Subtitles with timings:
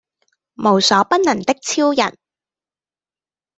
[0.55, 2.17] 無所不能的超人